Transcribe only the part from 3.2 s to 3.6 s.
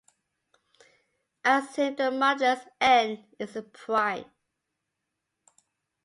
is